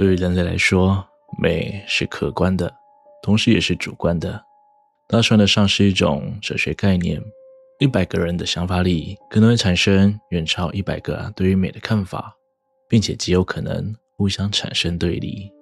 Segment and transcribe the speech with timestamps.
[0.00, 1.06] 对于人类来说，
[1.38, 2.72] 美是客观的，
[3.22, 4.42] 同时也是主观的。
[5.06, 7.22] 它算得上是一种哲学概念。
[7.80, 12.34] 一百个人的想法里，可能会产生远超一百个对于美的看法，
[12.88, 15.52] 并且极有可能互相产生对立，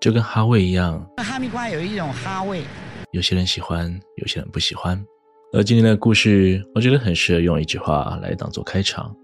[0.00, 1.08] 就跟哈味一样。
[1.18, 2.62] 哈密瓜有一种哈味，
[3.12, 5.00] 有些人喜欢，有些人不喜欢。
[5.52, 9.14] 而今天的故事，我觉得很适合用一句话来当做开场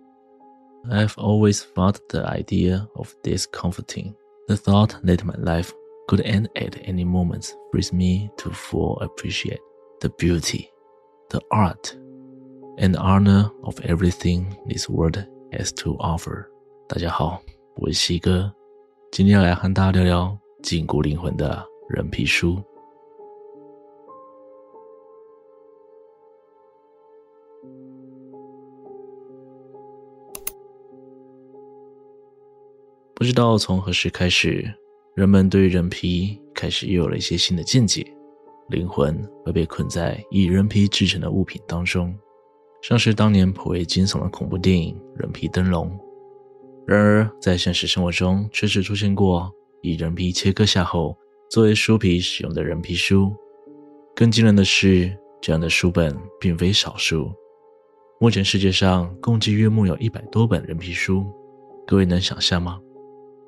[0.91, 4.15] ：I've always found the idea of discomforting.
[4.48, 5.72] The thought that my life
[6.08, 9.60] could end at any moment frees me to fully appreciate
[10.00, 10.70] the beauty,
[11.30, 11.96] the art.
[12.78, 15.18] And honor of everything this world
[15.52, 16.46] has to offer。
[16.88, 17.42] 大家好，
[17.76, 18.52] 我是西哥，
[19.12, 22.64] 今天要来和大家聊聊禁锢灵魂的人皮书。
[33.17, 34.69] 不知道从何时开始，
[35.15, 38.05] 人们对于人皮开始又有了一些新的见解。
[38.71, 42.13] 灵魂会被困在以人皮制成的物品当中。
[42.83, 45.89] 像是当年颇为惊悚的恐怖电影《人皮灯笼》，
[46.87, 51.17] 然而在现实生活中确实出现过以人皮切割下后
[51.49, 53.33] 作为书皮使用的人皮书。
[54.15, 57.31] 更惊人的是，这样的书本并非少数。
[58.19, 61.25] 目前世界上共计约莫有一百多本人皮书，
[61.87, 62.81] 各位能想象吗？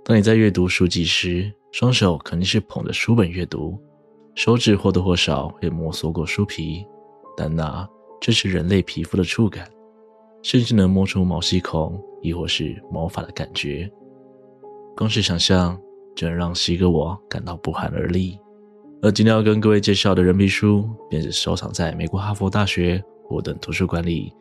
[0.08, 3.76] 当你在阅读书籍时，双手肯定是捧着书本阅读，
[4.36, 6.86] 手指或多或少会摩挲过书皮，
[7.36, 7.84] 但那。
[8.20, 9.68] 这是人类皮肤的触感，
[10.42, 13.90] 甚至能摸出毛细孔，亦或是毛发的感觉。
[14.96, 15.76] 光是想象，
[16.14, 18.38] 就能让西哥我感到不寒而栗。
[19.02, 24.32] 而今天要跟各位介绍的人皮书，便是收藏在美国哈佛大学霍顿图书馆里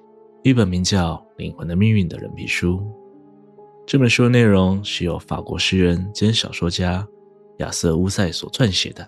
[0.44, 2.80] 一本名叫《灵魂的命运》的人皮书。
[3.88, 7.08] 这本书的内容是由法国诗人兼小说家
[7.60, 9.08] 亚瑟·乌塞所撰写的。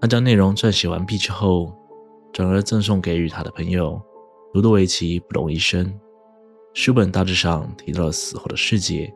[0.00, 1.70] 他将内容撰写完毕之后，
[2.32, 4.00] 转而赠送给与他的朋友
[4.54, 5.92] 卢多维奇·布隆医生。
[6.72, 9.12] 书本大致上提到了死后的世界、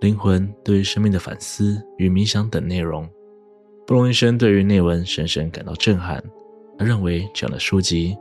[0.00, 3.08] 灵魂对于生命的反思与冥想等内容。
[3.86, 6.20] 布隆医生对于内文深深感到震撼，
[6.76, 8.16] 他认为这样的书籍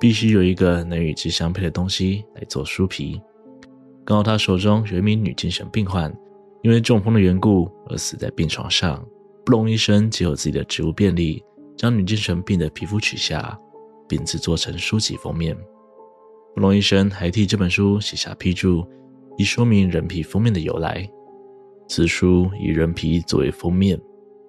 [0.00, 3.20] 必须有一个能与之相配的东西来做书皮。
[4.04, 6.12] 刚好他手中有一名女精神病患，
[6.62, 9.04] 因为中风的缘故而死在病床上。
[9.44, 11.42] 布隆医生结合自己的职务便利，
[11.76, 13.58] 将女精神病的皮肤取下。
[14.12, 15.56] 并制作成书籍封面。
[16.54, 18.86] 布隆医生还替这本书写下批注，
[19.38, 21.08] 以说明人皮封面的由来。
[21.88, 23.98] 此书以人皮作为封面，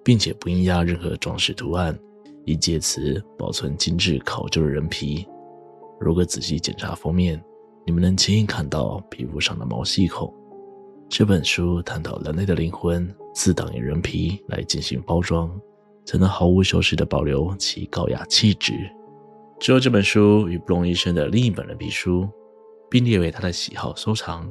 [0.04, 1.98] 并且不印压任何装饰图案，
[2.44, 5.26] 以借此保存精致考究的人皮。
[5.98, 7.42] 如果仔细检查封面，
[7.86, 10.32] 你们能轻易看到皮肤上的毛细孔。
[11.08, 15.50] 这本书探讨人类的灵魂自当以人皮来进行包装，
[16.06, 18.72] 才能毫无修饰地保留其高雅气质。
[19.60, 22.28] 之后，这本书与布隆医生的另一本人皮书
[22.90, 24.50] 并列为他的喜好收藏。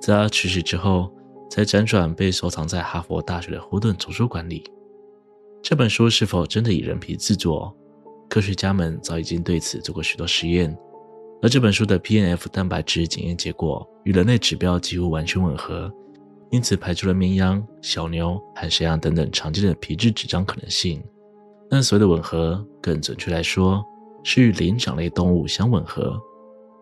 [0.00, 1.12] 在他去世之后，
[1.50, 4.64] 才辗转被收藏在哈佛大学的霍顿图书馆里。
[5.62, 7.74] 这本书是否真的以人皮制作？
[8.28, 10.76] 科学家们早已经对此做过许多实验，
[11.42, 15.92] 而这本书的 PNF 蛋白质检验结果与人类指标几乎完全吻合，
[16.50, 21.02] 因此排除了绵羊、小牛海山羊等等常见的皮质纸张可能性。
[21.68, 23.84] 但所谓的吻合，更准确来说，
[24.22, 26.18] 是与灵长类动物相吻合，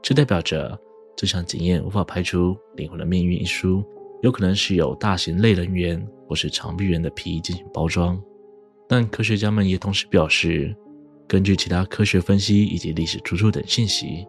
[0.01, 0.79] 这代表着
[1.17, 3.83] 这项检验无法排除《灵魂的命运》一书
[4.23, 8.21] 有可能是由大型类人猿或是长臂猿的皮进行包装。
[8.89, 10.77] 但科学家们也同时表示，
[11.27, 14.27] 根据其他科学分析以及历史出处等信息，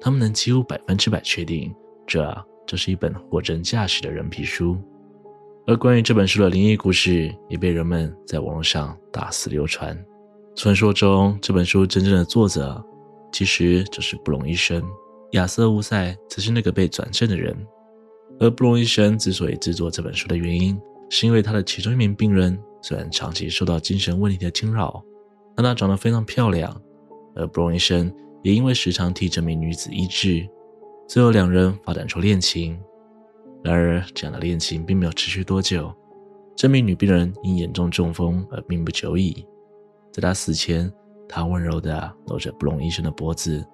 [0.00, 1.74] 他们能几乎百分之百确定，
[2.06, 4.76] 这这是一本货真价实的人皮书。
[5.66, 9.96] 而关于这本书的灵异故事，也被人们在网络上大肆流传。
[10.54, 12.82] 传说中，这本书真正的作者
[13.32, 14.82] 其实就是布隆医生，
[15.32, 17.56] 亚瑟·乌塞则是那个被转正的人。
[18.38, 20.78] 而布隆医生之所以制作这本书的原因，
[21.10, 25.02] 是因为他的其中一名病人虽然长期受到精神问题的侵扰，
[25.56, 26.74] 但她长得非常漂亮，
[27.34, 28.12] 而布隆医生
[28.46, 30.48] 也因为时常替这名女子医治，
[31.08, 32.78] 最后两人发展出恋情。
[33.60, 35.92] 然而，这样的恋情并没有持续多久，
[36.54, 39.44] 这名女病人因严重中风而命不久矣。
[40.12, 40.88] 在他死前，
[41.28, 43.66] 他温柔地搂着布隆医生的脖子，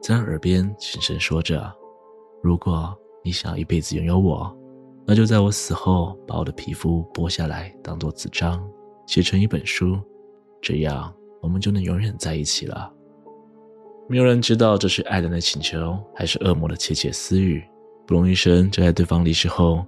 [0.00, 1.68] 在他耳边轻声说着
[2.40, 4.56] ：“如果你想要一辈子拥有我，
[5.04, 8.64] 那就在我死后把我的皮肤剥下来，当做纸张，
[9.08, 9.98] 写成一本书，
[10.62, 11.12] 这样
[11.42, 12.94] 我们就能永远在一起了。”
[14.10, 17.62] 没有人知道这是爱人的请求，还是恶魔的窃窃私语。
[18.08, 19.86] 布隆医生就在对方离世后，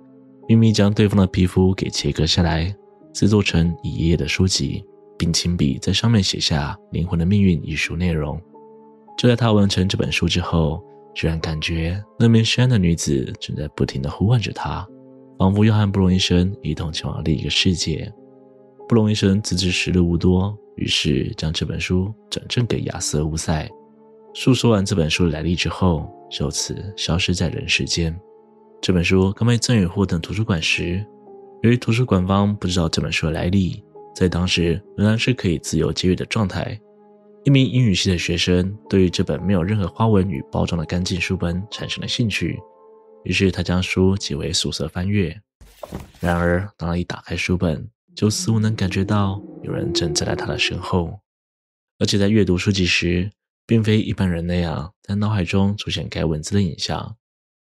[0.48, 2.72] 秘密将对方的皮肤给切割下来，
[3.12, 4.84] 制作成一页页的书籍，
[5.18, 8.40] 并亲笔在上面写下《灵魂的命运》一书内容。
[9.18, 10.80] 就在他完成这本书之后，
[11.12, 14.86] 居然感觉那名深的女子正在不停地呼唤着他，
[15.36, 18.08] 仿佛要和布隆医生一同前往另一个世界。
[18.88, 23.68] 布隆医生自知时日无多，于是将这本书转赠给亚瑟·乌塞。
[24.34, 28.18] 述说完这本书的来历之后，就此消失在人世间。
[28.80, 31.04] 这本书刚被赠予霍顿图书馆时，
[31.62, 33.84] 由于图书馆方不知道这本书的来历，
[34.14, 36.78] 在当时仍然是可以自由借阅的状态。
[37.44, 42.58] 一名英语系的学生对于这本没有任何花纹与包装的干净书本产生了兴趣，
[43.24, 45.38] 于是他将书寄回宿舍翻阅。
[46.20, 51.20] 然而，当他一打开书本，就似乎能感觉到有人正站在他的身后，
[51.98, 53.30] 而且在阅读书籍时，
[53.66, 57.16] 并非一般人那样在脑海中出现该文字的影像，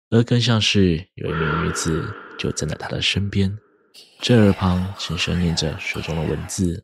[0.10, 2.06] 而更像是有一名女子
[2.38, 3.58] 就站在他的身边，
[4.20, 6.84] 这耳旁轻声念着书中的文字。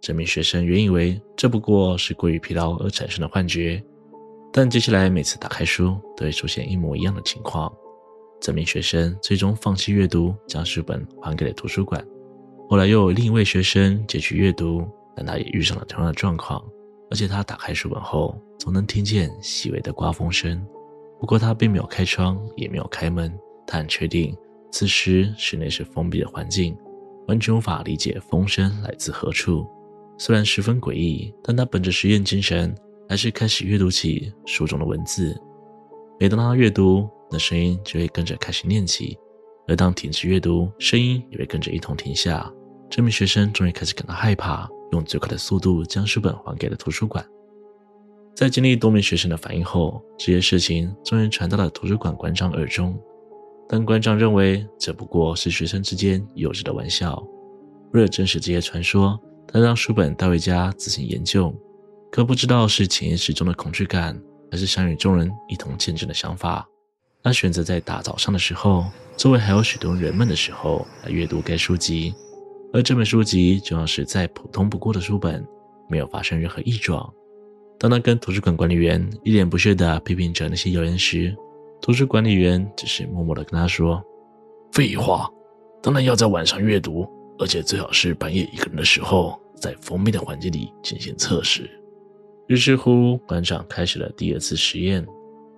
[0.00, 3.82] 这名学生原以为这不过是过于疲劳而产生的幻觉，
[4.52, 7.72] 但接下来每次打开书都会出现一模一样的情况。
[8.40, 12.00] 这名学生最终放弃阅读，将书本还给了图书馆。
[12.70, 16.64] 后来又有另一位学生继续阅读，但他也遇上了同样的状况，
[17.10, 20.64] 而且他打开书本后总能听见细微的刮风声。
[21.20, 23.32] 不过他并没有开窗，也没有开门，
[23.66, 24.36] 他很确定
[24.70, 26.76] 此时室内是封闭的环境，
[27.26, 29.66] 完全无法理解风声来自何处。
[30.16, 32.74] 虽然十分诡异，但他本着实验精神，
[33.08, 35.36] 还是开始阅读起书中的文字。
[36.20, 39.16] 每当他阅读，那声音就会跟着开始念起；
[39.66, 42.52] 而当停止阅读，声音也会跟着一同停下。
[42.90, 47.24] 这名学生终于开始感到害怕，用最快的速度将书本还给了图书馆。
[48.34, 52.98] 在经历多名学生的反应后，这些事情终于传到了图书馆馆长耳中。
[53.68, 57.22] 但馆长认为这不过是学生之间幼稚的玩笑。
[57.92, 61.54] 为了证实这些传说，他让书本带回家自行研究，
[62.10, 64.18] 可不知道是潜意识中的恐惧感，
[64.50, 66.66] 还是想与众人一同见证的想法。
[67.22, 68.86] 他选择在大早上的时候，
[69.16, 72.14] 周围还有许多人们的时候来阅读该书籍，
[72.72, 75.46] 而这本书籍就像是再普通不过的书本，
[75.88, 77.12] 没有发生任何异状。
[77.78, 81.34] 当他跟图书馆管理员一脸不屑地批评着那些谣言时，
[81.80, 84.02] 图书管理员只是默默地跟他说
[84.72, 85.30] ：“废话，
[85.82, 87.08] 当然要在晚上阅读。”
[87.40, 91.70] 而且最好是半夜一个人的时候，在封闭的环境里进行测试。
[92.48, 95.06] 于是乎，馆长开始了第二次实验。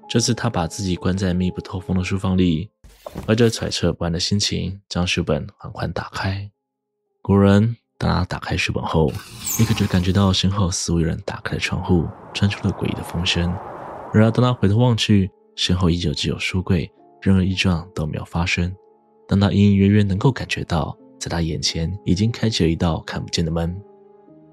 [0.06, 2.68] 这次他把自己关在密不透风的书房里，
[3.26, 6.50] 怀着揣测不安的心情，将书本缓缓打开。
[7.30, 9.10] 果然，当他打开书本后，
[9.58, 13.42] 立刻就感觉到身后似乎有人打开了窗户，传出了诡异的风声。
[14.12, 16.90] 然而，当他回头望去，身后依旧只有书柜，
[17.20, 18.74] 任何异状都没有发生。
[19.28, 20.96] 当他隐隐约约能够感觉到。
[21.20, 23.78] 在他眼前已经开启了一道看不见的门。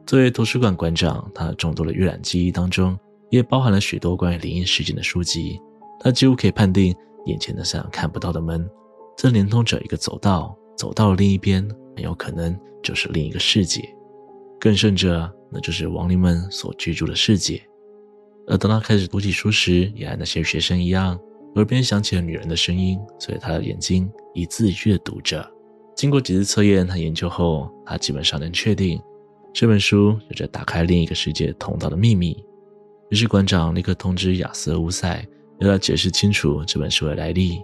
[0.06, 3.00] 作为图书馆馆长，他众多的阅览记忆当中
[3.30, 5.58] 也包含了许多关于灵异事件的书籍。
[5.98, 6.94] 他几乎可以判定，
[7.26, 8.70] 眼前的这扇看不到的门，
[9.16, 11.66] 正连通着一个走道，走到了另一边，
[11.98, 13.84] 很有可能就是另一个世界。
[14.60, 17.60] 更甚者，那就是亡灵们所居住的世界。
[18.46, 21.20] 而当他开始读起书时，也和那些学生一样，
[21.56, 25.44] 耳边响起了女人的声音，所以他的眼睛一字一句地读着。
[25.96, 29.02] 经过几次测验和研究后，他基本上能确定
[29.52, 32.38] 这本书有着打开另一个世界通道的秘密。
[33.10, 35.26] 于是馆长立刻通知亚瑟·乌塞，
[35.60, 37.60] 要他解释清楚这本书的来历。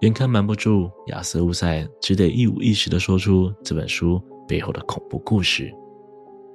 [0.00, 5.72] 眼看瞒不住，亚瑟·乌塞只得一五一十地说出这本书背后的恐怖故事。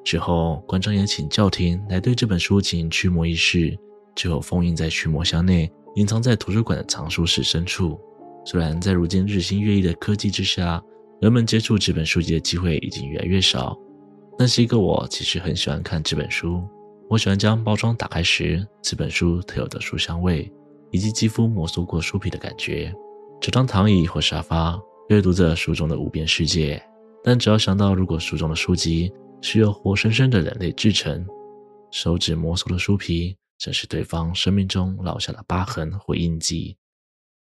[0.04, 3.78] 之后，馆长也请教廷来对这本书进行驱魔仪式，
[4.16, 8.00] 最后封印在驱魔箱内，隐藏在图书馆的藏书室深处。
[8.46, 10.82] 虽然在如今日新月异的科技之下，
[11.20, 13.78] 人们接触这本书籍的机会已经越来越少，
[14.38, 16.64] 但是一个我其实很喜欢看这本书。
[17.10, 20.52] 我喜欢将包装打开时，这本书特有的书香味，
[20.92, 22.94] 以及肌肤摩挲过书皮的感觉。
[23.42, 24.78] 这张躺椅或沙发，
[25.08, 26.82] 阅读着书中的无边世界。
[27.24, 29.10] 但只要想到，如果书中的书籍
[29.42, 31.26] 是由活生生的人类制成，
[31.90, 36.76] 手指摩挲的书皮，正是对方生命中烙下的疤痕或印记。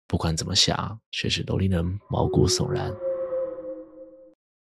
[0.08, 2.90] 不管怎么想，确实都令人毛骨悚然。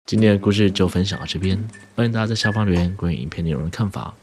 [0.05, 1.61] 今天的故事就分享到这边，
[1.93, 4.15] 欢迎大家在下方留言关于影片内容的看法。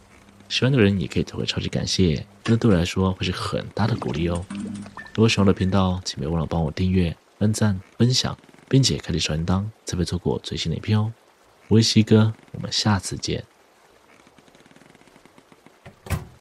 [0.48, 4.44] 喜欢的人也可以投个超级感谢，那对我来说会是很大的鼓励哦。
[5.14, 8.36] 如果喜欢我的频道，请别忘了帮我订阅、按赞、分享，
[8.68, 11.12] 并且开启小铃铛，才不会错过最新的影片哦。
[11.68, 13.42] 我是西哥，我们下次见。